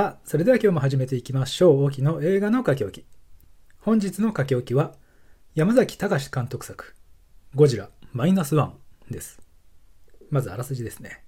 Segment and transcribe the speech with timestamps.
[0.00, 1.84] さあ、それでは今日も始めていきましょう。
[1.84, 3.04] 大きの映画の書き置き。
[3.80, 4.94] 本日の書き置きは、
[5.54, 6.96] 山崎隆監督作、
[7.54, 8.78] ゴジラマイナスワン
[9.10, 9.42] です。
[10.30, 11.22] まずあらすじですね。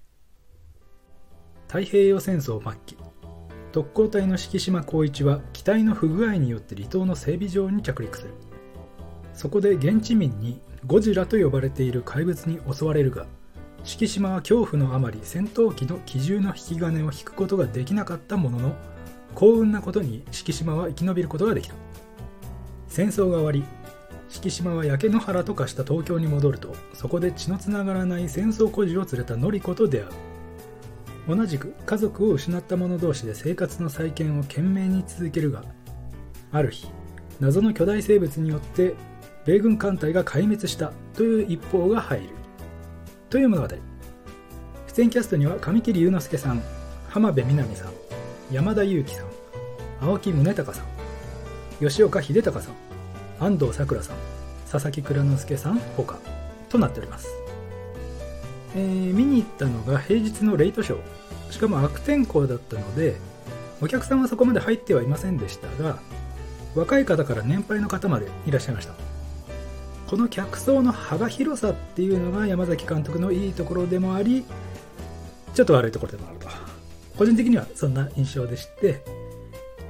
[1.67, 2.97] 太平洋戦争末期、
[3.71, 8.33] 特攻隊の敷島光一は機体の不具合によって離島の整備場に着陸する。
[9.35, 13.27] そこで現地民にゴジラと呼ばれている怪物に襲われるが、
[13.83, 18.75] 敷島は恐怖のあまり戦闘機の機銃の引き金を引くことができなかったものの
[19.35, 21.75] 幸運なことに敷島は生き延びることができた。
[22.93, 23.63] 戦争が終わり
[24.29, 30.05] 敷島は焼け野原と化した東京に戻るとそこで血のつながらない戦争孤児を連れた典子と出会
[31.27, 35.63] う同じく家族を失った者同士で生活の再建を懸命に続けるが
[36.51, 36.87] ある日
[37.39, 38.93] 謎の巨大生物によって
[39.45, 42.42] 米軍艦隊が壊滅したという一報が入る。
[43.33, 43.67] という物語。
[44.89, 46.61] 出演キャストには神木隆之介さん
[47.09, 47.91] 浜辺美波さん
[48.51, 49.25] 山田裕貴さん
[50.01, 50.87] 青木宗隆さん
[51.83, 52.75] 吉岡秀隆さん
[53.43, 54.17] 安藤サクラさん
[54.69, 56.19] 佐々木蔵之介さん他
[56.69, 57.27] となっております、
[58.75, 61.51] えー、見に行ったのが平日のレイトショー。
[61.51, 63.15] しかも悪天候だったので
[63.81, 65.97] お客さんはそこまで入ってはいませんでしたが
[66.75, 69.12] 若い方から年配の方までいらっしゃいました。
[70.13, 74.45] この客層の幅広さっていうのが山崎監督のいいところでもあり
[75.55, 76.47] ちょっと悪いところでもあると。
[77.17, 79.03] 個人的にはそんな印象でして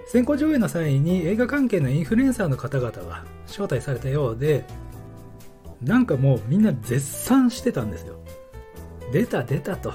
[0.07, 4.63] 先行上映の際に映画関係のインフルエンサーの方々が招待されたようで
[5.81, 8.15] なんかもうみんな絶賛してたんですよ。
[9.11, 9.91] 出た出たと。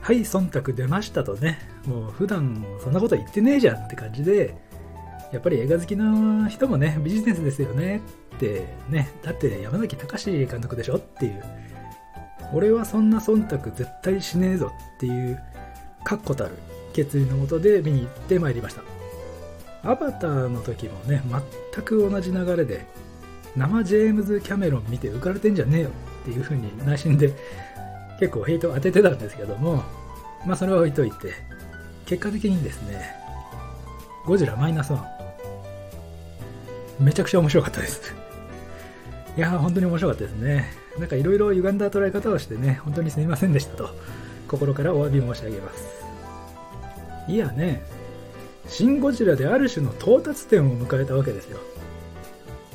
[0.00, 1.60] はい忖度出ましたとね。
[1.86, 4.56] もう普段そんなこと言ってねえじゃんって感じで
[5.36, 8.00] やっぱり映画好きの人もねビジネスですよね
[8.36, 11.44] ってね、だって山崎隆監督でしょっていう。
[12.54, 15.38] 俺はそんな忖度絶対しねえぞっていう
[16.04, 16.56] 確固たる
[16.94, 18.82] 決意のもとで見に行ってまいりました。
[19.82, 21.22] アバターの時もね、
[21.72, 22.86] 全く同じ流れで、
[23.56, 25.90] 生ジェームズ・キャメロン見て浮かれてんじゃねえよ
[26.22, 27.32] っていう風に内心で
[28.18, 29.82] 結構ヘイトを当ててたんですけども、
[30.46, 31.34] まあそれは置いといて、
[32.06, 33.10] 結果的にですね、
[34.24, 35.04] ゴジラマイナスワン、
[37.00, 38.14] めちゃくちゃ面白かったです。
[39.36, 40.72] いや本当に面白かったですね。
[40.98, 43.90] なんかいろいろ歪んだ捉え方をしてね、本当にすみませんでしたと、
[44.48, 45.84] 心からお詫び申し上げます。
[47.28, 47.82] いやね、
[48.68, 51.58] シン・ゴジラである種の到達点を迎えたわけですよ。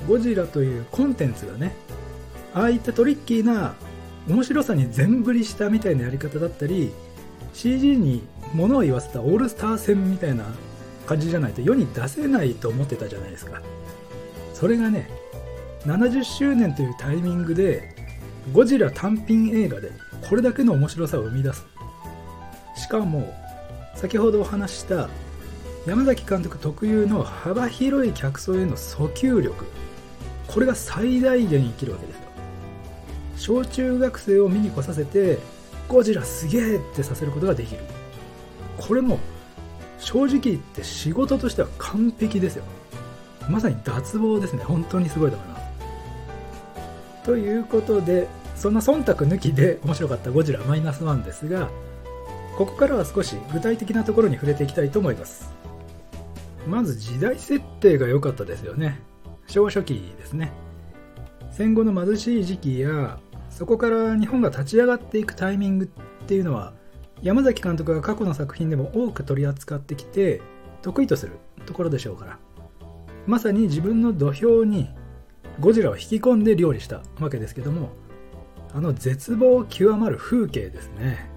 [0.08, 1.76] ゴジラというコンテンツがね、
[2.54, 3.76] ああいったトリッキーな
[4.28, 6.92] 面白さに全振りしたみたいなやり方だったり、
[7.54, 10.46] CG に物を言わせたオールスター戦みたいな
[11.06, 13.62] 感じじゃないと世に出せないと思ってたじゃないですか。
[14.62, 15.10] それがね、
[15.88, 17.96] 70周年というタイミングで
[18.54, 19.92] ゴジラ単品映画で
[20.22, 21.66] これだけの面白さを生み出す。
[22.76, 23.34] しかも
[23.96, 25.10] 先ほどお話した
[25.88, 29.66] 山崎監督特有の幅広い客層への訴求力。
[30.46, 32.24] これが最大限生きるわけですよ。
[33.38, 35.40] 小中学生を見に来させて
[35.88, 37.82] ゴジラすげえってさせることができる。
[38.78, 39.18] これも
[39.98, 42.64] 正直言って仕事としては完璧ですよ。
[43.50, 44.64] まさに脱帽ですね。
[44.64, 45.62] 本当にすごいと思います
[47.24, 51.70] ということでそんな忖度抜きで面白かったゴジラマイナスワンですが
[52.58, 55.52] ここからは少し具体的なところに触れていきたいと思います。
[56.68, 59.02] まず時代設定が良かったですよね。
[59.48, 60.52] 昭和初期ですね。
[61.50, 63.20] 戦後の貧しい時期や
[63.50, 66.74] そこから日本が立ち上がっていくタイミングっていうのは
[67.22, 70.42] 山崎監督が過去の作品でも多く取り扱ってきて
[70.82, 71.34] 得意とする
[71.66, 72.40] ところでしょうから。
[73.28, 74.90] まさに自分の土俵に
[75.60, 77.90] ゴジラを引き込んで料理したわけですけども
[78.74, 81.30] あの絶望極まる風景ですね。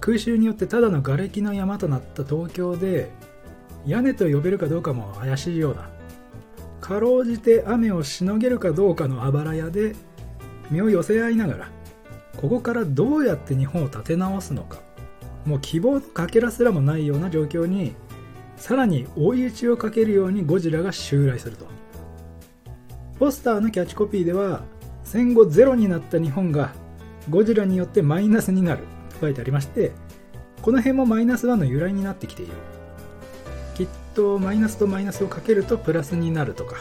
[0.00, 3.10] 空襲によってただの瓦礫の山となった東京で
[3.86, 5.88] 屋根と呼べるかどうかも怪しいような
[6.80, 9.96] かろうじて雨をしのげるかどうかのあばら屋で
[10.70, 11.70] 身を寄せ合いながら
[12.36, 14.80] ここからどうやって日本を立て直すのか
[15.44, 17.94] もう希望のかけらすらもないような状況に
[18.56, 21.66] さらに追い打ちをかけるようにゴジラが襲来すると。
[23.18, 24.62] ポスターのキャッチコピーでは
[25.04, 26.72] 戦後ゼロになった日本が
[27.30, 28.82] ゴジラによってマイナスになる
[29.14, 29.92] と書いてありまして
[30.60, 32.52] この辺もマイナス1の由来になってきている。
[33.74, 36.76] きっとマイナスとマイナスをかけるとプラスになるとか。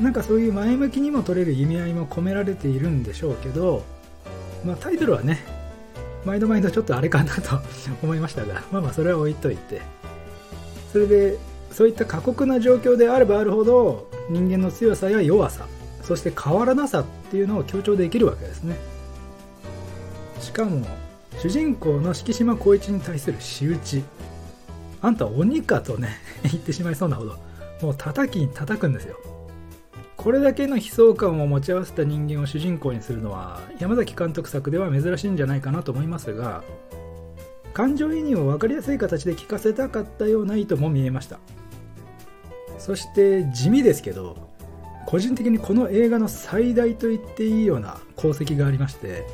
[0.00, 3.84] なんかそういう前向きにも取れる意味合いも込められているんでしょうけど
[4.64, 5.38] まあタイトルはね
[6.24, 7.60] 毎度毎度ちょっとあれかなと
[8.02, 9.82] 思いましたがまあまあそれは置いといて。
[10.94, 11.38] それで
[11.72, 15.66] そういった過酷な状況であればあるほど人間の強さや弱さ
[16.02, 18.76] そして変わらなさっていうのを強調できるわけですね。
[20.40, 20.86] しかも
[21.40, 24.04] 主人公の敷島光一に対する仕打ち
[25.02, 26.10] あんた鬼かとね
[26.48, 27.38] 言ってしまいそうなほど
[27.82, 29.16] もう叩きに叩くんですよ。
[30.16, 36.62] これだけの悲壮感を持ち合わせた人間を主人公にするのは山崎監督作では珍しいんじゃないかなと思いますが
[37.74, 41.40] 感情移入を分かりやすい形で聞かせたかったような意図も見えました。
[42.78, 44.36] そして地味ですけど
[45.06, 49.24] 個人的にこの映画の最大と言っていいような功績がありまして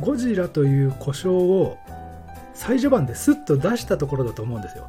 [0.00, 1.78] ゴジラという故障を
[2.54, 4.88] 最序盤ですっと出したところだと思うんですよ。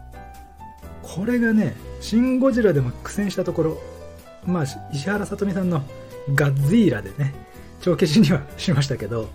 [1.02, 3.78] これがね「シン・ゴジラ」でも苦戦したところ
[4.46, 5.82] まあ石原さとみさんの
[6.34, 7.34] ガッズイーラでね
[7.80, 9.30] 帳消しにはしましたけど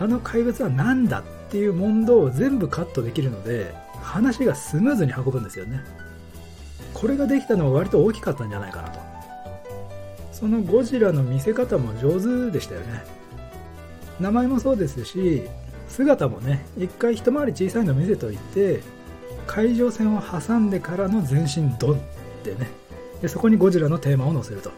[0.00, 1.22] あの怪物は何だっ
[1.52, 5.84] ていう問答を全部カットできるので話がスムーズに運ぶんですよね。
[6.94, 8.98] これができたのは割と大きかったんじゃないかなと。
[10.32, 13.04] そのゴジラの見せ方も上手でしたよね。
[14.18, 15.42] 名前もそうですし
[15.88, 18.80] 姿もね一回一回り小さいの見せといて
[19.46, 21.98] 海上線を挟んでからの全身ドンっ
[22.42, 22.70] てね。
[23.20, 24.70] でそこにゴジラのテーマを載せると。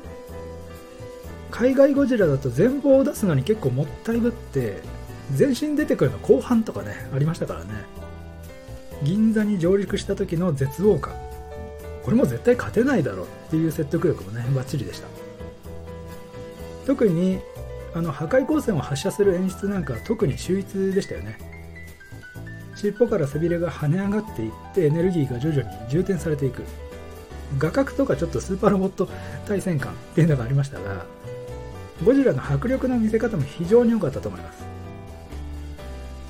[1.53, 4.83] 海外ゴジラだと全貌を出すのに結構もったいぶって
[5.33, 7.67] 全身出てくるの後半とかねありましたからね。
[9.03, 11.15] 銀座に上陸した時の絶望感。
[12.03, 15.09] これも絶対勝てないだろうっていう説得力もねバッチリでした。
[16.87, 17.41] 特に
[17.95, 21.39] あの破壊光線を発射する演出なんかは特に秀逸でしたよね。
[22.77, 26.63] 尻尾から背びれが跳ね上がっていってエネルギーが徐々に充填されていく。
[27.59, 29.09] 画角とかちょっとスーパーロボット
[29.47, 31.07] 対戦感っていうのがありましたが
[32.05, 34.74] ゴジラの迫力の見せ方も非常に良かったと思います。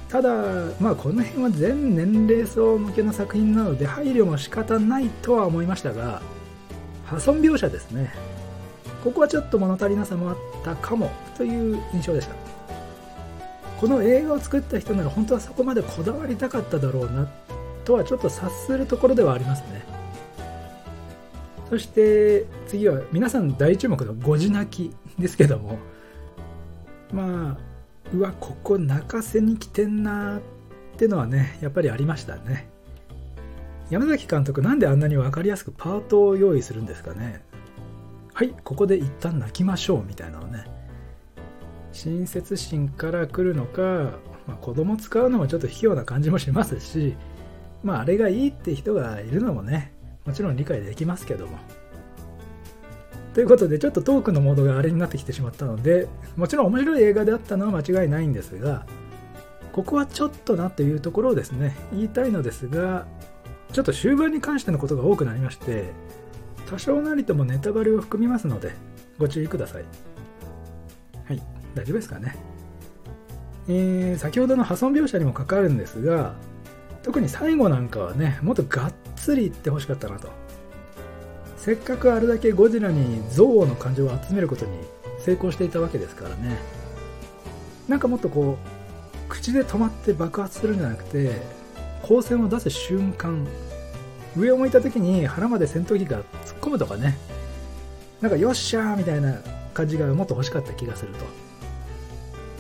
[0.09, 0.33] ただ
[0.81, 6.23] まあこの辺は全年齢層向けの作品なので配慮も仕方ないとは思いましたが
[7.05, 8.13] 破損描写ですね。
[9.03, 12.35] ここはちょっと物足りなさもあったかもという印象でした。
[13.79, 17.29] この映画を作った人なら本当はそこまでこだわりたかっただろうな
[17.85, 19.85] とはちょっと察するところではありますね。
[21.69, 25.79] そして次は皆さん大注目の5時泣きですけども。
[27.13, 27.74] まあ
[28.13, 30.41] うわここ泣かせに来てんなっ
[30.97, 32.69] てのはねやっぱりありましたね
[33.91, 37.43] 山崎監督なんであんなに分かりやすくパートを用意するんですかね
[38.33, 40.67] はいここで一旦泣きましょうみたいなのね
[41.93, 47.17] 親切心から来るのか、まあ、子供使うのもちょっと卑怯な感じもしますし
[47.83, 49.93] まああれがいいって人がいるのもね
[50.25, 51.59] もちろん理解できますけども。
[53.35, 58.87] ということで、ちょっとトークのモードがあれになってきてしまったので、もちろん面白い映画であったのは間違いないんですが、
[59.73, 63.07] ここはちょっとなというところをですね、言いたいのですが、
[63.73, 65.91] ちょっと終盤に関してのことが多くなりまして、
[66.71, 68.73] 多少なりともネタバレを含みますので、
[69.19, 69.85] ご注意ください。
[71.25, 71.43] はい、
[71.75, 72.37] 大丈夫ですかね。
[73.67, 76.35] えー、先ほどの破損描写にもかかるんですが、
[77.03, 80.44] 特に最後なんかはね、もっとがっつり言ってほしかったなと。
[81.65, 84.73] せっかくあれだけゴジラに憎悪の感情を集めることに
[85.21, 86.59] 成功していたわけですからね。
[87.89, 91.41] なんかもっとこう、口で止まって爆発するんじゃなくて、
[92.03, 93.47] 光線を出す瞬間、
[94.37, 96.25] 上を向いた時に腹まで戦闘機が突っ
[96.61, 97.17] 込むとかね、
[98.21, 99.39] なんかよっしゃーみたいな
[99.73, 101.25] 感じがもっと欲しかった気がすると。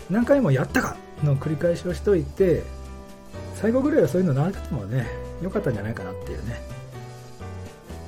[0.08, 2.62] 何回もやったかの繰り返しをしといて、
[3.54, 5.06] 最後ぐらいはそういうのなくてもね、
[5.42, 6.73] 良かったんじゃないかなっていうね。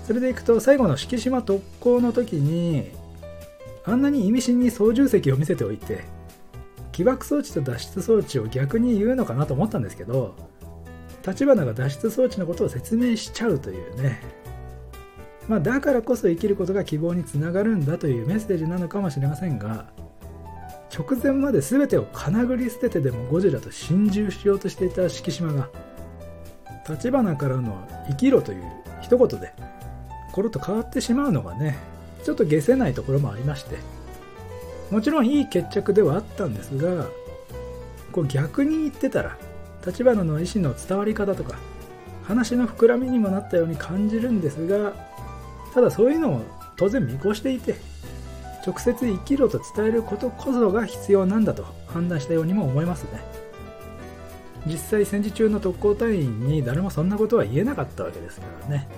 [0.06, 2.92] それでいくと、最後の敷島特攻の時に、
[3.84, 6.04] あんなに意味深に操縦席を見せておいて、
[6.92, 10.36] 起爆装置と脱出装置を逆に言うのかなと思ったんですけど、
[11.26, 14.22] 立花が脱出装置のことを説明しちゃうというね。
[15.48, 19.86] まあ、だからこそ生きることが希望につながるんだというメッセージなのかもしれませんが、
[20.96, 25.68] 直前まで全てをかなぐり捨ててでもゴジラと心中しようとしていた敷島が
[26.88, 28.62] 立花からの「生きろ」という
[29.02, 29.52] 一言で
[30.36, 31.78] コロッと変わってしまうのがね
[32.22, 33.96] ちょっと解せないところもありまして。
[34.90, 37.08] もちろんいい決着ではあったんですが
[38.12, 39.36] こう逆に言ってたら
[39.84, 41.56] 立花の意思の伝わり方とか
[42.22, 44.92] 話の膨らみにもなったように感じるんですが
[45.74, 46.42] ただそういうのを
[46.76, 47.74] 当然見越していて
[48.66, 53.20] 直接生きろと伝えることこそが必要なんだと判断したようにも思いますね。
[54.66, 58.88] 実際戦時中の特攻隊員に誰もそんなことは言えなかったわけですからね。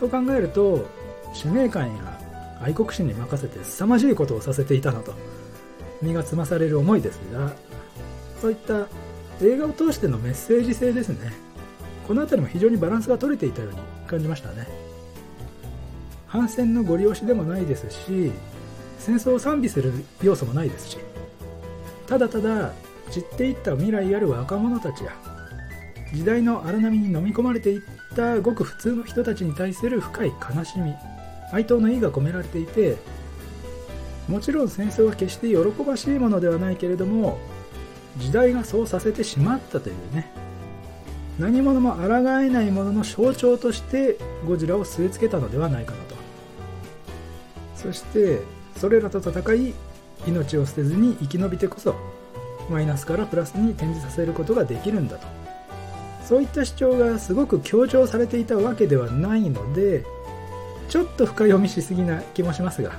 [0.00, 0.88] そう考えると
[1.34, 2.18] 使命感や
[2.62, 5.14] 愛国心に任せて凄まじいことをさせていたのと
[6.02, 7.52] 身がつまされる思いですが
[8.40, 8.88] そういった
[9.42, 11.32] 映画を通してのメッセージ性ですね。
[12.06, 14.66] この辺りも非常にバランスが取れていたように感じましたね。
[16.26, 18.32] 反戦のご利用しでもないですし
[18.98, 19.92] 戦争を賛美する
[20.22, 20.98] 要素もないですし
[22.06, 22.72] ただただ
[23.10, 25.12] 散っていった未来ある若者たちや
[26.14, 27.80] 時代の荒波に飲み込まれていっ
[28.14, 30.94] たごく普通の人たちに対する深い悲しみ。
[31.52, 32.96] 哀悼の意が込められていて
[34.28, 37.38] もちろん戦争は決して喜ばしいものではないけれども
[38.18, 40.30] 時代がそうさせてしまったというね。
[41.38, 42.02] 何者も抗
[42.40, 46.14] えないものの象徴としてゴジラを据え付けたのではないかなと。
[47.76, 48.42] そして
[48.76, 49.74] それらと戦い
[50.26, 51.94] 命を捨てずに生き延びてこそ
[52.68, 55.39] マイナスからプラスに転じさせることができるんだと。
[56.30, 60.04] そういった主張がすごく強調されていたわけではないので
[60.88, 62.92] ちょっと深読みしすぎな気もしますが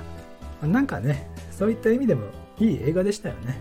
[0.60, 2.26] なんかねそういった意味でも
[2.60, 3.58] いい映画でしたよね。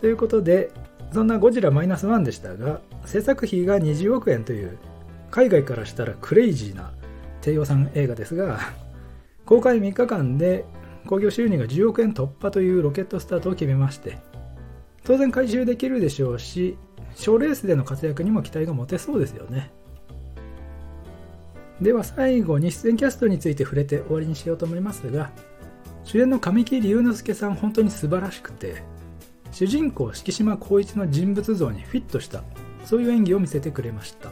[0.00, 0.70] ということで
[1.12, 4.78] そんなゴジラマイナスワンでしたが制作費が20億円という
[5.32, 6.92] 海外からしたらクレイジーな
[7.40, 8.60] 低予算映画ですが
[9.44, 10.64] 公開3日間で
[11.08, 14.29] 興行収入が10億円突破というロケットスタートを決めまして
[15.10, 16.78] 当然回収できるでしょうし
[17.16, 19.72] 賞レースでの活躍にも期待が持てそうですよね。
[21.80, 25.32] では最後に出演キャストについて触れて終わりにしようと思いますが
[26.04, 28.84] 主演の神木隆之介さん本当に素晴らしくて
[29.50, 32.44] 主人公敷島光一の人物像にフィットした
[32.84, 34.30] そういう演技を見せてくれました。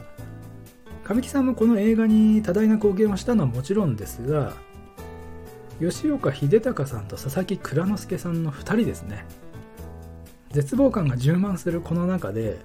[1.03, 4.53] 神木さんもこの映画に多大な貢献をしたのはもちろんですが
[5.81, 9.25] 吉岡秀隆さんと佐々木蔵之介さんの2人ですね。
[10.51, 12.59] 絶望感が充満するこの中で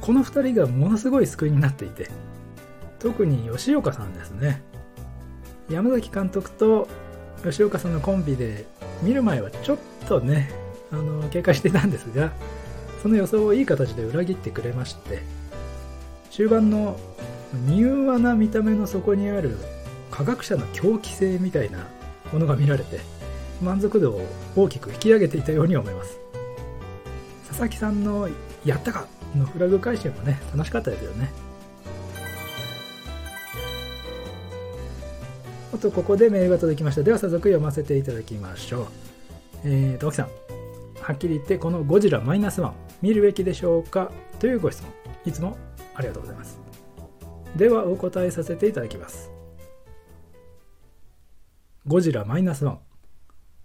[0.00, 2.10] この2人がものすごい救いになっていて
[2.98, 4.62] 特に吉岡さんですね。
[5.68, 6.88] 山崎監督と
[7.42, 8.66] 吉岡さんのコンビで
[9.02, 10.50] 見る前はちょっとね
[10.90, 12.32] あの警戒していたんですが
[13.02, 15.22] その予想をいい形で裏切ってくれまして
[16.30, 16.98] 終盤の
[17.68, 19.56] 柔和な見た目の底にある
[20.10, 21.86] 科学者の狂気性みたいな
[22.32, 23.00] ものが見られて
[23.62, 26.23] 満足度を大きく引き上げていたように思います。
[27.54, 28.28] 佐々木さんの
[28.66, 29.06] 「やったか!」
[29.36, 31.30] のフラグ回収もね楽しかったですよね。
[35.72, 37.04] あとここでメールが届きました。
[37.04, 38.86] では早速読ませていただきましょう。
[39.64, 40.28] えーと、沖さん。
[41.00, 44.90] はっきり言ってこのゴジラマイナスワン見るべきでしょうかというご質問。
[45.24, 45.56] いつも
[45.94, 46.58] ありがとうございます。
[47.56, 49.30] ではお答えさせていただきます。
[51.86, 52.78] ゴジラマイナスワン。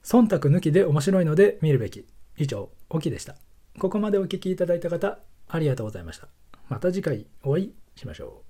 [0.03, 2.05] 忖度抜きで面白いので見るべき。
[2.37, 3.35] 以上オキでした。
[3.79, 6.27] ここまでお聴きいただいた方ありがとうございました。
[6.67, 8.48] また次回お会いしましょう。